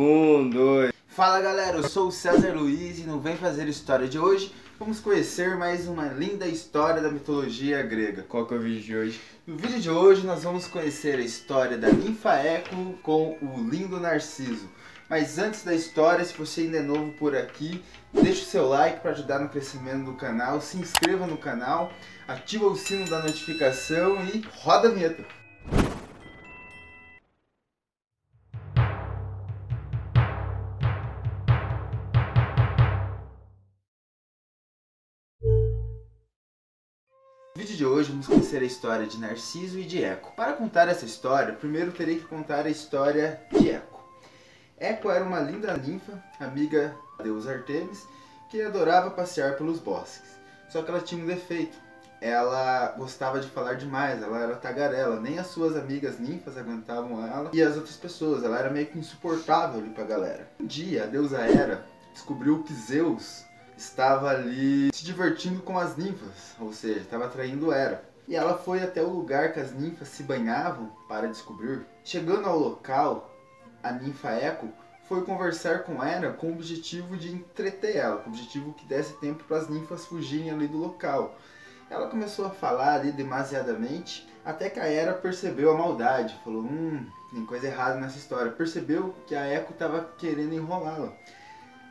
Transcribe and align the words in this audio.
Um, 0.00 0.48
dois. 0.48 0.92
Fala 1.08 1.40
galera, 1.40 1.78
eu 1.78 1.88
sou 1.88 2.06
o 2.06 2.12
César 2.12 2.52
Luiz 2.52 3.00
e 3.00 3.02
no 3.02 3.18
Vem 3.18 3.36
Fazer 3.36 3.66
História 3.66 4.06
de 4.06 4.16
hoje 4.16 4.54
vamos 4.78 5.00
conhecer 5.00 5.56
mais 5.56 5.88
uma 5.88 6.06
linda 6.06 6.46
história 6.46 7.02
da 7.02 7.10
mitologia 7.10 7.82
grega. 7.82 8.22
Qual 8.22 8.46
que 8.46 8.54
é 8.54 8.56
o 8.56 8.60
vídeo 8.60 8.80
de 8.80 8.96
hoje? 8.96 9.20
No 9.44 9.56
vídeo 9.56 9.80
de 9.80 9.90
hoje 9.90 10.24
nós 10.24 10.44
vamos 10.44 10.68
conhecer 10.68 11.18
a 11.18 11.22
história 11.22 11.76
da 11.76 11.90
ninfa 11.90 12.34
Eco 12.34 12.94
com 13.02 13.36
o 13.42 13.68
lindo 13.68 13.98
Narciso. 13.98 14.68
Mas 15.10 15.36
antes 15.36 15.64
da 15.64 15.74
história, 15.74 16.24
se 16.24 16.34
você 16.34 16.60
ainda 16.60 16.78
é 16.78 16.82
novo 16.82 17.10
por 17.14 17.34
aqui, 17.34 17.82
deixe 18.12 18.42
o 18.42 18.46
seu 18.46 18.68
like 18.68 19.00
para 19.00 19.10
ajudar 19.10 19.40
no 19.40 19.48
crescimento 19.48 20.04
do 20.04 20.14
canal, 20.14 20.60
se 20.60 20.76
inscreva 20.76 21.26
no 21.26 21.38
canal, 21.38 21.90
ativa 22.28 22.66
o 22.66 22.76
sino 22.76 23.04
da 23.10 23.20
notificação 23.20 24.24
e 24.26 24.44
roda 24.60 24.86
a 24.86 24.92
vinheta. 24.92 25.37
No 37.58 37.64
vídeo 37.64 37.76
de 37.76 37.84
hoje 37.84 38.12
vamos 38.12 38.28
conhecer 38.28 38.62
a 38.62 38.64
história 38.64 39.04
de 39.04 39.18
Narciso 39.18 39.80
e 39.80 39.84
de 39.84 40.04
Eco. 40.04 40.32
Para 40.36 40.52
contar 40.52 40.86
essa 40.86 41.04
história, 41.04 41.52
primeiro 41.52 41.90
terei 41.90 42.20
que 42.20 42.24
contar 42.24 42.66
a 42.66 42.70
história 42.70 43.42
de 43.50 43.70
Eco. 43.70 44.00
Eco 44.78 45.10
era 45.10 45.24
uma 45.24 45.40
linda 45.40 45.76
ninfa, 45.76 46.22
amiga 46.38 46.94
da 47.16 47.24
deusa 47.24 47.50
Artemis, 47.50 48.06
que 48.48 48.62
adorava 48.62 49.10
passear 49.10 49.56
pelos 49.56 49.80
bosques. 49.80 50.38
Só 50.68 50.84
que 50.84 50.90
ela 50.92 51.00
tinha 51.00 51.20
um 51.20 51.26
defeito. 51.26 51.76
Ela 52.20 52.94
gostava 52.96 53.40
de 53.40 53.48
falar 53.48 53.74
demais, 53.74 54.22
ela 54.22 54.38
era 54.38 54.54
tagarela, 54.54 55.18
nem 55.18 55.40
as 55.40 55.48
suas 55.48 55.76
amigas 55.76 56.16
ninfas 56.20 56.56
aguentavam 56.56 57.26
ela 57.26 57.50
e 57.52 57.60
as 57.60 57.74
outras 57.74 57.96
pessoas, 57.96 58.44
ela 58.44 58.56
era 58.56 58.70
meio 58.70 58.86
que 58.86 59.00
insuportável 59.00 59.80
ali 59.80 59.90
pra 59.90 60.04
galera. 60.04 60.48
Um 60.60 60.64
dia 60.66 61.02
a 61.02 61.06
deusa 61.06 61.40
Hera 61.40 61.84
descobriu 62.14 62.62
que 62.62 62.72
Zeus 62.72 63.47
estava 63.78 64.30
ali 64.30 64.90
se 64.92 65.04
divertindo 65.04 65.62
com 65.62 65.78
as 65.78 65.96
ninfas, 65.96 66.56
ou 66.58 66.72
seja, 66.72 66.98
estava 66.98 67.26
atraindo 67.26 67.72
Hera. 67.72 68.02
E 68.26 68.34
ela 68.34 68.58
foi 68.58 68.82
até 68.82 69.00
o 69.02 69.08
lugar 69.08 69.52
que 69.52 69.60
as 69.60 69.72
ninfas 69.72 70.08
se 70.08 70.22
banhavam 70.22 70.90
para 71.08 71.28
descobrir. 71.28 71.86
Chegando 72.04 72.46
ao 72.46 72.58
local, 72.58 73.34
a 73.82 73.92
ninfa 73.92 74.30
Eco 74.30 74.68
foi 75.04 75.24
conversar 75.24 75.84
com 75.84 76.02
Hera 76.02 76.32
com 76.32 76.48
o 76.48 76.52
objetivo 76.52 77.16
de 77.16 77.32
entreter 77.32 77.96
ela, 77.96 78.18
com 78.18 78.28
o 78.28 78.32
objetivo 78.32 78.74
que 78.74 78.84
desse 78.84 79.14
tempo 79.14 79.44
para 79.44 79.58
as 79.58 79.68
ninfas 79.68 80.04
fugirem 80.04 80.50
ali 80.50 80.66
do 80.66 80.76
local. 80.76 81.38
Ela 81.88 82.08
começou 82.08 82.46
a 82.46 82.50
falar 82.50 82.94
ali 82.94 83.12
demasiadamente, 83.12 84.28
até 84.44 84.68
que 84.68 84.78
a 84.78 84.86
Hera 84.86 85.14
percebeu 85.14 85.70
a 85.70 85.78
maldade, 85.78 86.38
falou, 86.44 86.62
hum, 86.62 87.06
tem 87.32 87.46
coisa 87.46 87.68
errada 87.68 87.98
nessa 87.98 88.18
história. 88.18 88.52
Percebeu 88.52 89.14
que 89.26 89.34
a 89.34 89.46
Eco 89.46 89.72
estava 89.72 90.06
querendo 90.18 90.52
enrolá-la. 90.52 91.14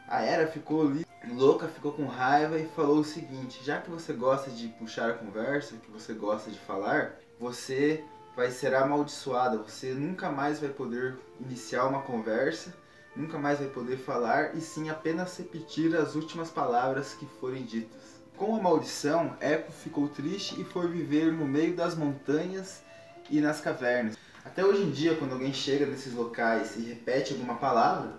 A 0.08 0.22
Hera 0.22 0.48
ficou 0.48 0.90
louca, 1.30 1.68
ficou 1.68 1.92
com 1.92 2.06
raiva 2.06 2.58
e 2.58 2.66
falou 2.66 3.00
o 3.00 3.04
seguinte: 3.04 3.60
já 3.62 3.82
que 3.82 3.90
você 3.90 4.14
gosta 4.14 4.50
de 4.50 4.70
puxar 4.70 5.10
a 5.10 5.14
conversa, 5.14 5.76
que 5.76 5.92
você 5.92 6.14
gosta 6.14 6.50
de 6.50 6.58
falar, 6.60 7.16
você 7.38 8.06
vai 8.34 8.50
ser 8.50 8.74
amaldiçoada, 8.74 9.58
você 9.58 9.94
nunca 9.94 10.32
mais 10.32 10.62
vai 10.62 10.70
poder 10.70 11.18
iniciar 11.42 11.86
uma 11.88 12.04
conversa, 12.04 12.74
nunca 13.18 13.38
mais 13.38 13.60
vai 13.60 13.68
poder 13.68 13.98
falar 13.98 14.56
e 14.56 14.62
sim 14.62 14.90
apenas 14.90 15.38
repetir 15.38 15.94
as 15.94 16.16
últimas 16.16 16.50
palavras 16.50 17.14
que 17.14 17.26
forem 17.42 17.64
ditas. 17.64 18.18
Com 18.38 18.56
a 18.56 18.62
maldição, 18.62 19.36
Eco 19.42 19.74
ficou 19.74 20.08
triste 20.08 20.62
e 20.62 20.64
foi 20.64 20.88
viver 20.88 21.34
no 21.34 21.46
meio 21.46 21.76
das 21.76 21.96
montanhas 21.96 22.82
e 23.30 23.42
nas 23.42 23.60
cavernas. 23.60 24.16
Até 24.46 24.64
hoje 24.64 24.84
em 24.84 24.92
dia, 24.92 25.16
quando 25.16 25.34
alguém 25.34 25.52
chega 25.52 25.86
nesses 25.86 26.14
locais 26.14 26.78
e 26.78 26.82
repete 26.82 27.34
alguma 27.34 27.56
palavra, 27.56 28.14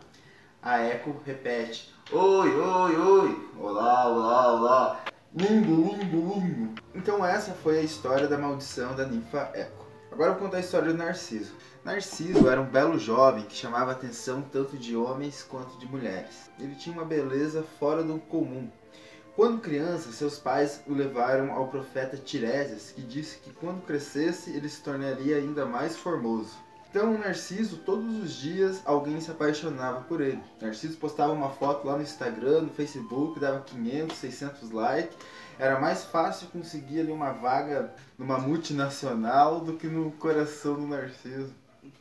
a 0.62 0.80
Eco 0.80 1.20
repete: 1.24 1.94
Oi, 2.12 2.54
oi, 2.54 2.96
oi, 2.96 3.50
olá, 3.58 4.08
olá, 4.08 4.52
olá, 4.52 5.00
lindo. 5.34 5.88
Então, 6.94 7.24
essa 7.24 7.52
foi 7.52 7.78
a 7.78 7.82
história 7.82 8.26
da 8.26 8.38
maldição 8.38 8.94
da 8.94 9.06
ninfa 9.06 9.50
Eco. 9.54 9.86
Agora 10.10 10.30
eu 10.30 10.34
vou 10.34 10.44
contar 10.44 10.56
a 10.56 10.60
história 10.60 10.88
do 10.88 10.98
Narciso. 10.98 11.52
Narciso 11.84 12.48
era 12.48 12.60
um 12.60 12.66
belo 12.66 12.98
jovem 12.98 13.44
que 13.44 13.54
chamava 13.54 13.92
a 13.92 13.94
atenção 13.94 14.42
tanto 14.42 14.76
de 14.76 14.96
homens 14.96 15.44
quanto 15.48 15.78
de 15.78 15.86
mulheres. 15.86 16.50
Ele 16.58 16.74
tinha 16.74 16.94
uma 16.94 17.04
beleza 17.04 17.62
fora 17.78 18.02
do 18.02 18.18
comum. 18.18 18.68
Quando 19.36 19.60
criança, 19.60 20.10
seus 20.10 20.36
pais 20.36 20.82
o 20.88 20.92
levaram 20.92 21.52
ao 21.52 21.68
profeta 21.68 22.16
Tiresias, 22.16 22.90
que 22.90 23.02
disse 23.02 23.38
que 23.38 23.52
quando 23.52 23.84
crescesse 23.86 24.50
ele 24.50 24.68
se 24.68 24.82
tornaria 24.82 25.36
ainda 25.36 25.64
mais 25.64 25.96
formoso. 25.96 26.56
Então, 26.90 27.18
Narciso, 27.18 27.76
todos 27.78 28.22
os 28.22 28.32
dias 28.32 28.80
alguém 28.84 29.20
se 29.20 29.30
apaixonava 29.30 30.00
por 30.02 30.22
ele. 30.22 30.40
Narciso 30.60 30.96
postava 30.96 31.32
uma 31.32 31.50
foto 31.50 31.86
lá 31.86 31.96
no 31.96 32.02
Instagram, 32.02 32.62
no 32.62 32.70
Facebook, 32.70 33.38
dava 33.38 33.60
500, 33.60 34.16
600 34.16 34.70
likes. 34.70 35.16
Era 35.58 35.78
mais 35.78 36.04
fácil 36.04 36.48
conseguir 36.48 37.00
ali 37.00 37.12
uma 37.12 37.32
vaga 37.32 37.92
numa 38.16 38.38
multinacional 38.38 39.60
do 39.60 39.74
que 39.74 39.86
no 39.86 40.12
coração 40.12 40.76
do 40.76 40.86
Narciso. 40.86 41.52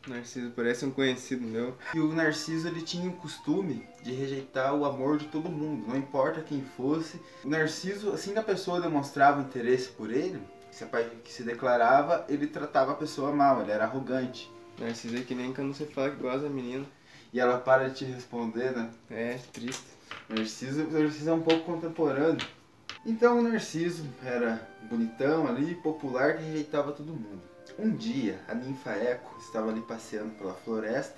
Narciso 0.07 0.51
parece 0.55 0.85
um 0.85 0.91
conhecido 0.91 1.45
meu. 1.45 1.75
E 1.93 1.99
o 1.99 2.13
Narciso 2.13 2.67
ele 2.67 2.81
tinha 2.81 3.09
o 3.09 3.13
costume 3.13 3.85
de 4.01 4.13
rejeitar 4.13 4.73
o 4.73 4.85
amor 4.85 5.17
de 5.17 5.27
todo 5.27 5.49
mundo, 5.49 5.87
não 5.87 5.97
importa 5.97 6.41
quem 6.41 6.61
fosse. 6.61 7.19
O 7.43 7.49
Narciso, 7.49 8.11
assim 8.11 8.31
que 8.31 8.39
a 8.39 8.43
pessoa 8.43 8.79
demonstrava 8.79 9.41
interesse 9.41 9.89
por 9.89 10.11
ele, 10.11 10.41
que 11.23 11.33
se 11.33 11.43
declarava, 11.43 12.25
ele 12.29 12.47
tratava 12.47 12.93
a 12.93 12.95
pessoa 12.95 13.31
mal, 13.33 13.61
ele 13.61 13.71
era 13.71 13.83
arrogante. 13.83 14.49
Narciso 14.77 15.17
é 15.17 15.21
que 15.21 15.33
nem 15.33 15.53
quando 15.53 15.73
você 15.73 15.85
fala 15.85 16.11
que 16.11 16.21
gosta 16.21 16.41
da 16.41 16.49
menina. 16.49 16.85
E 17.33 17.39
ela 17.39 17.57
para 17.57 17.89
de 17.89 17.95
te 17.95 18.05
responder, 18.05 18.71
né? 18.71 18.89
É, 19.09 19.39
triste. 19.51 19.97
Narciso, 20.29 20.87
Narciso 20.87 21.29
é 21.29 21.33
um 21.33 21.41
pouco 21.41 21.65
contemporâneo. 21.65 22.45
Então 23.05 23.39
o 23.39 23.41
Narciso 23.41 24.05
era 24.23 24.67
bonitão 24.89 25.47
ali, 25.47 25.75
popular, 25.75 26.37
que 26.37 26.43
rejeitava 26.43 26.91
todo 26.91 27.13
mundo. 27.13 27.41
Um 27.77 27.95
dia, 27.95 28.39
a 28.47 28.53
ninfa 28.53 28.91
Eco 28.91 29.37
estava 29.39 29.69
ali 29.69 29.81
passeando 29.81 30.33
pela 30.35 30.53
floresta, 30.53 31.15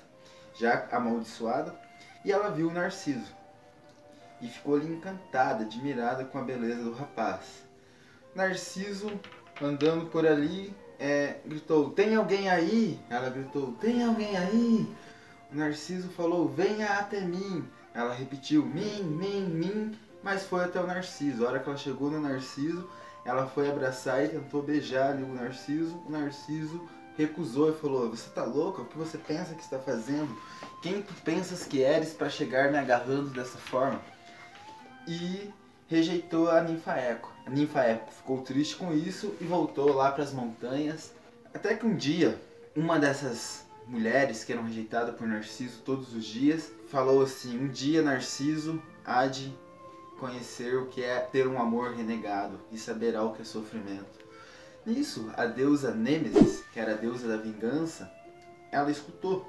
já 0.58 0.88
amaldiçoada, 0.90 1.74
e 2.24 2.32
ela 2.32 2.50
viu 2.50 2.68
o 2.68 2.72
Narciso. 2.72 3.34
E 4.40 4.48
ficou 4.48 4.76
ali 4.76 4.86
encantada, 4.86 5.64
admirada 5.64 6.24
com 6.24 6.38
a 6.38 6.42
beleza 6.42 6.82
do 6.82 6.92
rapaz. 6.92 7.64
Narciso, 8.34 9.10
andando 9.60 10.06
por 10.06 10.26
ali, 10.26 10.74
é, 11.00 11.40
gritou: 11.46 11.90
Tem 11.90 12.14
alguém 12.14 12.50
aí? 12.50 13.00
Ela 13.08 13.30
gritou: 13.30 13.72
Tem 13.80 14.04
alguém 14.04 14.36
aí? 14.36 14.86
O 15.50 15.56
Narciso 15.56 16.08
falou: 16.10 16.46
Venha 16.46 16.86
até 16.98 17.22
mim. 17.22 17.66
Ela 17.94 18.12
repetiu: 18.12 18.64
Mim, 18.66 19.02
mim, 19.02 19.46
mim. 19.46 19.98
Mas 20.22 20.44
foi 20.44 20.62
até 20.62 20.78
o 20.78 20.86
Narciso. 20.86 21.44
A 21.44 21.48
hora 21.48 21.58
que 21.58 21.68
ela 21.68 21.78
chegou 21.78 22.10
no 22.10 22.20
Narciso, 22.20 22.86
ela 23.24 23.46
foi 23.46 23.70
abraçar 23.70 24.22
e 24.22 24.28
tentou 24.28 24.62
beijar 24.62 25.12
ali 25.12 25.22
o 25.22 25.34
Narciso. 25.34 25.96
O 26.06 26.10
Narciso 26.10 26.86
recusou 27.16 27.70
e 27.70 27.78
falou: 27.78 28.10
Você 28.10 28.28
tá 28.28 28.44
louca? 28.44 28.82
O 28.82 28.86
que 28.86 28.98
você 28.98 29.16
pensa 29.16 29.54
que 29.54 29.62
está 29.62 29.78
fazendo? 29.78 30.36
Quem 30.82 31.00
tu 31.00 31.14
pensas 31.24 31.64
que 31.64 31.80
eres 31.80 32.12
para 32.12 32.28
chegar 32.28 32.70
me 32.70 32.76
agarrando 32.76 33.30
dessa 33.30 33.56
forma? 33.56 34.00
E 35.08 35.50
rejeitou 35.90 36.48
a 36.48 36.62
ninfa 36.62 36.92
Eco. 36.92 37.32
A 37.44 37.50
ninfa 37.50 37.80
Eco 37.80 38.12
ficou 38.12 38.40
triste 38.42 38.76
com 38.76 38.94
isso 38.94 39.34
e 39.40 39.44
voltou 39.44 39.92
lá 39.92 40.12
para 40.12 40.22
as 40.22 40.32
montanhas. 40.32 41.12
Até 41.52 41.74
que 41.74 41.84
um 41.84 41.96
dia, 41.96 42.40
uma 42.76 42.96
dessas 42.96 43.64
mulheres 43.88 44.44
que 44.44 44.52
eram 44.52 44.62
rejeitadas 44.62 45.16
por 45.16 45.26
Narciso 45.26 45.82
todos 45.84 46.14
os 46.14 46.24
dias, 46.24 46.70
falou 46.88 47.22
assim: 47.22 47.58
Um 47.58 47.66
dia 47.66 48.02
Narciso 48.02 48.80
há 49.04 49.26
de 49.26 49.52
conhecer 50.20 50.76
o 50.76 50.86
que 50.86 51.02
é 51.02 51.18
ter 51.18 51.48
um 51.48 51.60
amor 51.60 51.92
renegado 51.92 52.60
e 52.70 52.78
saberá 52.78 53.24
o 53.24 53.32
que 53.32 53.42
é 53.42 53.44
sofrimento. 53.44 54.20
Nisso, 54.86 55.28
a 55.36 55.44
deusa 55.44 55.92
Nêmesis, 55.92 56.62
que 56.72 56.78
era 56.78 56.92
a 56.92 56.96
deusa 56.96 57.26
da 57.26 57.36
vingança, 57.36 58.08
ela 58.70 58.92
escutou 58.92 59.44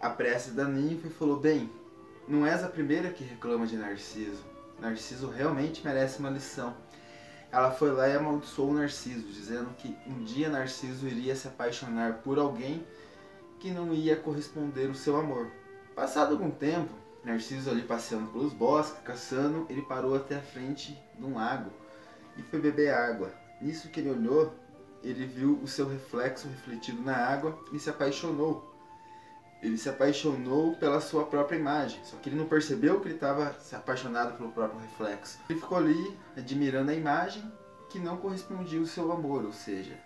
a 0.00 0.10
prece 0.10 0.52
da 0.52 0.64
ninfa 0.64 1.08
e 1.08 1.10
falou: 1.10 1.40
Bem, 1.40 1.68
não 2.28 2.46
és 2.46 2.62
a 2.62 2.68
primeira 2.68 3.10
que 3.10 3.24
reclama 3.24 3.66
de 3.66 3.76
Narciso. 3.76 4.57
Narciso 4.78 5.28
realmente 5.28 5.84
merece 5.84 6.18
uma 6.18 6.30
lição. 6.30 6.74
Ela 7.50 7.70
foi 7.70 7.90
lá 7.90 8.08
e 8.08 8.16
amaldiçoou 8.16 8.74
Narciso, 8.74 9.26
dizendo 9.28 9.70
que 9.78 9.96
um 10.06 10.22
dia 10.22 10.48
Narciso 10.48 11.06
iria 11.06 11.34
se 11.34 11.48
apaixonar 11.48 12.18
por 12.18 12.38
alguém 12.38 12.86
que 13.58 13.70
não 13.70 13.92
ia 13.92 14.16
corresponder 14.16 14.88
o 14.90 14.94
seu 14.94 15.16
amor. 15.16 15.50
Passado 15.94 16.32
algum 16.32 16.50
tempo, 16.50 16.92
Narciso 17.24 17.70
ali 17.70 17.82
passeando 17.82 18.30
pelos 18.30 18.52
bosques, 18.52 19.02
caçando, 19.02 19.66
ele 19.68 19.82
parou 19.82 20.14
até 20.14 20.36
a 20.36 20.42
frente 20.42 20.96
de 21.18 21.24
um 21.24 21.34
lago 21.34 21.70
e 22.36 22.42
foi 22.42 22.60
beber 22.60 22.92
água. 22.92 23.32
Nisso 23.60 23.88
que 23.88 24.00
ele 24.00 24.10
olhou, 24.10 24.54
ele 25.02 25.26
viu 25.26 25.58
o 25.62 25.66
seu 25.66 25.88
reflexo 25.88 26.48
refletido 26.48 27.02
na 27.02 27.16
água 27.16 27.58
e 27.72 27.78
se 27.78 27.90
apaixonou 27.90 28.67
ele 29.62 29.76
se 29.76 29.88
apaixonou 29.88 30.74
pela 30.76 31.00
sua 31.00 31.24
própria 31.26 31.56
imagem, 31.56 32.00
só 32.04 32.16
que 32.16 32.28
ele 32.28 32.36
não 32.36 32.46
percebeu 32.46 33.00
que 33.00 33.08
ele 33.08 33.14
estava 33.14 33.52
se 33.60 33.74
apaixonado 33.74 34.36
pelo 34.36 34.52
próprio 34.52 34.80
reflexo. 34.80 35.38
Ele 35.48 35.58
ficou 35.58 35.78
ali 35.78 36.16
admirando 36.36 36.90
a 36.90 36.94
imagem 36.94 37.42
que 37.90 37.98
não 37.98 38.16
correspondia 38.16 38.78
ao 38.78 38.86
seu 38.86 39.10
amor, 39.10 39.44
ou 39.44 39.52
seja, 39.52 39.98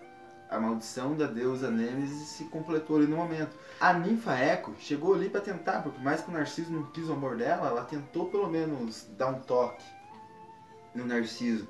a 0.49 0.60
maldição 0.60 1.16
da 1.16 1.26
deusa 1.26 1.70
Nêmesis 1.70 2.28
se 2.28 2.44
completou 2.44 2.96
ali 2.96 3.06
no 3.06 3.16
momento. 3.16 3.56
A 3.81 3.93
ninfa 3.93 4.34
Eco 4.34 4.75
chegou 4.78 5.14
ali 5.14 5.28
para 5.28 5.40
tentar, 5.40 5.82
porque 5.82 6.00
mais 6.02 6.20
que 6.20 6.31
o 6.31 6.32
Narciso 6.32 6.70
não 6.70 6.84
quis 6.90 7.08
o 7.08 7.12
amor 7.12 7.37
dela, 7.37 7.69
ela 7.69 7.84
tentou 7.84 8.31
pelo 8.31 8.48
menos 8.48 9.06
dar 9.16 9.28
um 9.28 9.40
toque 9.40 9.84
no 10.94 11.06
Narciso. 11.06 11.66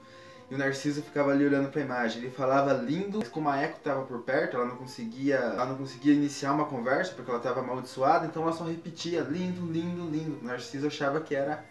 E 0.53 0.55
o 0.55 0.59
Narciso 0.59 1.01
ficava 1.01 1.31
ali 1.31 1.47
olhando 1.47 1.71
para 1.71 1.81
a 1.81 1.85
imagem. 1.85 2.21
Ele 2.21 2.31
falava 2.31 2.75
lindo, 2.75 3.21
mas 3.21 3.29
como 3.29 3.49
a 3.49 3.57
Eco 3.57 3.79
estava 3.79 4.03
por 4.03 4.21
perto, 4.21 4.59
ela 4.59 4.67
não 4.67 4.77
conseguia, 4.77 5.37
ela 5.37 5.65
não 5.65 5.77
conseguia 5.77 6.13
iniciar 6.13 6.53
uma 6.53 6.67
conversa 6.67 7.15
porque 7.15 7.31
ela 7.31 7.39
estava 7.39 7.61
amaldiçoada, 7.61 8.27
então 8.27 8.43
ela 8.43 8.53
só 8.53 8.65
repetia 8.65 9.23
lindo, 9.23 9.65
lindo, 9.65 10.05
lindo. 10.11 10.39
O 10.43 10.45
Narciso 10.45 10.89
achava 10.89 11.23
que 11.23 11.35
era 11.35 11.65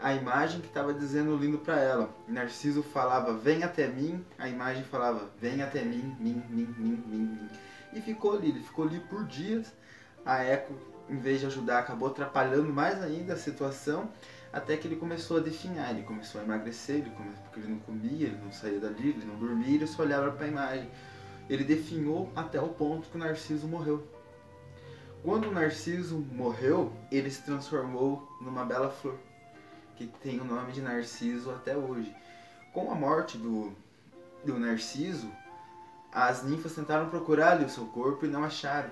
a 0.00 0.14
imagem 0.14 0.62
que 0.62 0.68
estava 0.68 0.94
dizendo 0.94 1.36
lindo 1.36 1.58
para 1.58 1.78
ela. 1.78 2.08
O 2.26 2.32
Narciso 2.32 2.82
falava 2.82 3.34
vem 3.34 3.62
até 3.62 3.88
mim, 3.88 4.24
a 4.38 4.48
imagem 4.48 4.84
falava 4.84 5.28
vem 5.38 5.60
até 5.60 5.84
mim, 5.84 6.16
mim, 6.18 6.42
mim, 6.48 6.74
mim, 6.78 7.04
mim, 7.06 7.38
mim. 7.42 7.50
E 7.92 8.00
ficou 8.00 8.38
ali, 8.38 8.48
ele 8.48 8.60
ficou 8.60 8.86
ali 8.86 9.00
por 9.00 9.24
dias. 9.24 9.70
A 10.24 10.42
Eco, 10.42 10.72
em 11.10 11.18
vez 11.18 11.40
de 11.40 11.46
ajudar, 11.46 11.80
acabou 11.80 12.08
atrapalhando 12.08 12.72
mais 12.72 13.02
ainda 13.02 13.34
a 13.34 13.36
situação 13.36 14.08
até 14.54 14.76
que 14.76 14.86
ele 14.86 14.94
começou 14.94 15.38
a 15.38 15.40
definhar, 15.40 15.90
ele 15.90 16.04
começou 16.04 16.40
a 16.40 16.44
emagrecer, 16.44 16.98
ele 16.98 17.10
começou, 17.10 17.42
porque 17.42 17.58
ele 17.58 17.72
não 17.72 17.80
comia, 17.80 18.28
ele 18.28 18.38
não 18.40 18.52
saía 18.52 18.78
dali, 18.78 19.08
ele 19.08 19.24
não 19.24 19.34
dormia, 19.34 19.74
ele 19.74 19.86
só 19.88 20.02
olhava 20.02 20.30
para 20.30 20.46
a 20.46 20.48
imagem. 20.48 20.88
Ele 21.50 21.64
definhou 21.64 22.30
até 22.36 22.60
o 22.60 22.68
ponto 22.68 23.08
que 23.08 23.16
o 23.16 23.18
Narciso 23.18 23.66
morreu. 23.66 24.06
Quando 25.24 25.48
o 25.48 25.52
Narciso 25.52 26.18
morreu, 26.18 26.92
ele 27.10 27.28
se 27.32 27.42
transformou 27.42 28.28
numa 28.40 28.64
bela 28.64 28.90
flor, 28.90 29.18
que 29.96 30.06
tem 30.22 30.40
o 30.40 30.44
nome 30.44 30.70
de 30.70 30.80
Narciso 30.80 31.50
até 31.50 31.76
hoje. 31.76 32.14
Com 32.72 32.92
a 32.92 32.94
morte 32.94 33.36
do, 33.36 33.72
do 34.44 34.56
Narciso, 34.56 35.32
as 36.12 36.44
ninfas 36.44 36.76
tentaram 36.76 37.10
procurar 37.10 37.60
o 37.60 37.68
seu 37.68 37.86
corpo 37.86 38.24
e 38.24 38.28
não 38.28 38.44
acharam. 38.44 38.90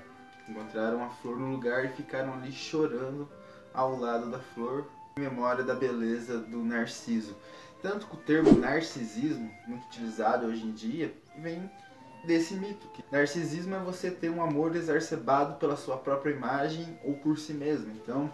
Encontraram 0.48 1.04
a 1.04 1.08
flor 1.08 1.38
no 1.38 1.52
lugar 1.52 1.84
e 1.84 1.88
ficaram 1.88 2.34
ali 2.34 2.50
chorando 2.50 3.28
ao 3.72 3.96
lado 3.96 4.28
da 4.28 4.40
flor, 4.40 4.86
memória 5.18 5.62
da 5.62 5.74
beleza 5.74 6.38
do 6.38 6.64
Narciso. 6.64 7.36
Tanto 7.82 8.06
que 8.06 8.14
o 8.14 8.18
termo 8.18 8.52
narcisismo, 8.58 9.50
muito 9.66 9.84
utilizado 9.86 10.46
hoje 10.46 10.64
em 10.64 10.70
dia, 10.70 11.12
vem 11.38 11.68
desse 12.24 12.54
mito. 12.54 12.86
Que 12.94 13.02
narcisismo 13.10 13.74
é 13.74 13.80
você 13.80 14.08
ter 14.08 14.30
um 14.30 14.40
amor 14.40 14.76
exacerbado 14.76 15.56
pela 15.56 15.76
sua 15.76 15.96
própria 15.96 16.32
imagem 16.32 16.98
ou 17.04 17.14
por 17.14 17.36
si 17.36 17.52
mesmo. 17.52 17.90
Então, 17.90 18.32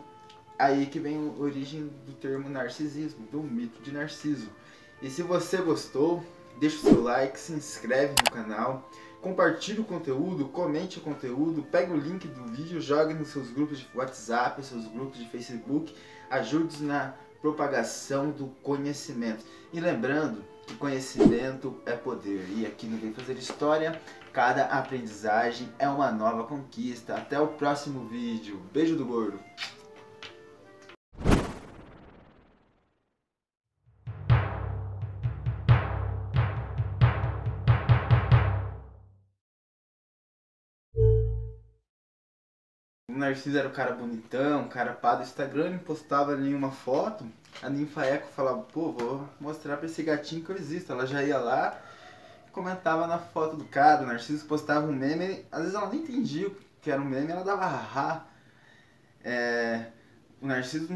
aí 0.58 0.84
que 0.84 0.98
vem 0.98 1.16
a 1.16 1.40
origem 1.40 1.90
do 2.04 2.12
termo 2.12 2.48
narcisismo, 2.50 3.26
do 3.28 3.42
mito 3.42 3.80
de 3.82 3.90
Narciso. 3.90 4.50
E 5.00 5.08
se 5.08 5.22
você 5.22 5.58
gostou, 5.58 6.22
deixa 6.60 6.76
o 6.76 6.80
seu 6.80 7.02
like, 7.02 7.38
se 7.38 7.52
inscreve 7.52 8.14
no 8.22 8.30
canal, 8.30 8.90
compartilhe 9.20 9.80
o 9.80 9.84
conteúdo, 9.84 10.46
comente 10.46 10.98
o 10.98 11.00
conteúdo, 11.00 11.62
pegue 11.62 11.92
o 11.92 11.96
link 11.96 12.26
do 12.28 12.44
vídeo, 12.44 12.80
jogue 12.80 13.14
nos 13.14 13.28
seus 13.28 13.50
grupos 13.50 13.78
de 13.78 13.88
WhatsApp, 13.94 14.64
seus 14.64 14.86
grupos 14.86 15.18
de 15.18 15.28
Facebook 15.28 15.94
ajude 16.30 16.82
na 16.82 17.14
propagação 17.40 18.30
do 18.30 18.48
conhecimento. 18.62 19.44
E 19.72 19.80
lembrando 19.80 20.44
que 20.66 20.74
conhecimento 20.74 21.76
é 21.86 21.92
poder. 21.92 22.46
E 22.50 22.66
aqui 22.66 22.86
no 22.86 22.98
Vem 22.98 23.12
Fazer 23.12 23.34
História, 23.34 24.00
cada 24.32 24.66
aprendizagem 24.66 25.68
é 25.78 25.88
uma 25.88 26.10
nova 26.10 26.44
conquista. 26.44 27.14
Até 27.14 27.40
o 27.40 27.48
próximo 27.48 28.06
vídeo. 28.08 28.60
Beijo 28.72 28.96
do 28.96 29.04
gordo. 29.04 29.40
Narciso 43.18 43.58
era 43.58 43.68
o 43.68 43.72
cara 43.72 43.94
bonitão, 43.94 44.62
o 44.62 44.68
cara 44.68 44.92
pá 44.92 45.14
do 45.14 45.22
Instagram, 45.22 45.66
ele 45.66 45.78
postava 45.78 46.32
ali 46.32 46.54
uma 46.54 46.70
foto, 46.70 47.26
a 47.62 47.68
ninfa 47.68 48.04
Eco 48.04 48.28
falava, 48.34 48.62
pô, 48.62 48.92
vou 48.92 49.28
mostrar 49.40 49.76
pra 49.76 49.86
esse 49.86 50.02
gatinho 50.02 50.44
que 50.44 50.50
eu 50.50 50.56
existo. 50.56 50.92
Ela 50.92 51.06
já 51.06 51.22
ia 51.22 51.38
lá 51.38 51.80
comentava 52.58 53.06
na 53.06 53.18
foto 53.18 53.56
do 53.56 53.64
cara, 53.64 54.02
o 54.02 54.06
Narciso 54.06 54.44
postava 54.46 54.86
um 54.86 54.92
meme, 54.92 55.44
às 55.50 55.60
vezes 55.60 55.74
ela 55.76 55.88
nem 55.88 56.00
entendia 56.00 56.48
o 56.48 56.56
que 56.82 56.90
era 56.90 57.00
um 57.00 57.04
meme, 57.04 57.30
ela 57.30 57.44
dava 57.44 57.64
haha. 57.64 58.24
É, 59.22 59.86
o 60.42 60.46
Narciso 60.46 60.88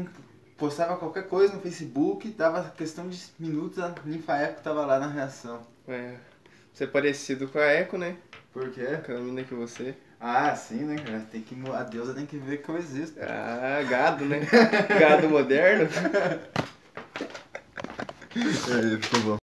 postava 0.57 0.97
qualquer 0.97 1.27
coisa 1.29 1.53
no 1.53 1.61
Facebook, 1.61 2.29
dava 2.31 2.69
questão 2.71 3.07
de 3.07 3.17
minutos, 3.39 3.79
a 3.79 3.95
ninfa 4.03 4.35
Eco 4.35 4.61
tava 4.61 4.85
lá 4.85 4.99
na 4.99 5.07
reação. 5.07 5.65
É, 5.87 6.15
você 6.73 6.83
é 6.83 6.87
parecido 6.87 7.47
com 7.47 7.57
a 7.57 7.65
Eco, 7.65 7.97
né? 7.97 8.17
Por 8.51 8.69
quê? 8.71 8.81
Aquela 8.81 9.19
menina 9.19 9.43
que 9.43 9.53
você. 9.53 9.95
Ah, 10.25 10.55
sim, 10.55 10.85
né, 10.85 10.95
cara? 10.95 11.19
Tem 11.29 11.41
que, 11.41 11.53
a 11.69 11.83
deusa 11.83 12.13
tem 12.13 12.25
que 12.25 12.37
ver 12.37 12.61
que 12.61 12.69
eu 12.69 12.77
existo. 12.77 13.19
Ah, 13.21 13.83
gado, 13.83 14.23
né? 14.23 14.39
gado 14.97 15.27
moderno. 15.27 15.89
é, 18.33 19.01
ficou 19.01 19.19
bom. 19.19 19.42